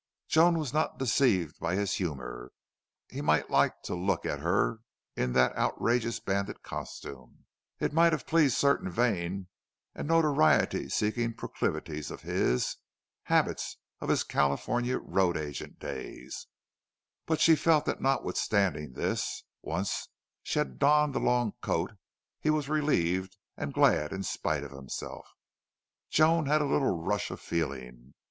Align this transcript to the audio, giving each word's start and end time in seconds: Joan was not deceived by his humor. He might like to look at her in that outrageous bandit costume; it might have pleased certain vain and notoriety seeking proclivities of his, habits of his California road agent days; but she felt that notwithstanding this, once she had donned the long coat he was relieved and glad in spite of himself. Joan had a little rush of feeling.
Joan 0.27 0.57
was 0.57 0.73
not 0.73 0.97
deceived 0.97 1.59
by 1.59 1.75
his 1.75 1.93
humor. 1.93 2.51
He 3.07 3.21
might 3.21 3.51
like 3.51 3.83
to 3.83 3.93
look 3.93 4.25
at 4.25 4.39
her 4.39 4.79
in 5.15 5.33
that 5.33 5.55
outrageous 5.55 6.19
bandit 6.19 6.63
costume; 6.63 7.45
it 7.79 7.93
might 7.93 8.11
have 8.11 8.25
pleased 8.25 8.57
certain 8.57 8.89
vain 8.89 9.47
and 9.93 10.07
notoriety 10.07 10.89
seeking 10.89 11.35
proclivities 11.35 12.09
of 12.09 12.23
his, 12.23 12.77
habits 13.25 13.77
of 13.99 14.09
his 14.09 14.23
California 14.23 14.97
road 14.97 15.37
agent 15.37 15.77
days; 15.77 16.47
but 17.27 17.39
she 17.39 17.55
felt 17.55 17.85
that 17.85 18.01
notwithstanding 18.01 18.93
this, 18.93 19.43
once 19.61 20.07
she 20.41 20.57
had 20.57 20.79
donned 20.79 21.13
the 21.13 21.19
long 21.19 21.51
coat 21.61 21.91
he 22.39 22.49
was 22.49 22.67
relieved 22.67 23.37
and 23.55 23.71
glad 23.71 24.11
in 24.11 24.23
spite 24.23 24.63
of 24.63 24.71
himself. 24.71 25.27
Joan 26.09 26.47
had 26.47 26.59
a 26.59 26.65
little 26.65 26.97
rush 26.99 27.29
of 27.29 27.39
feeling. 27.39 28.15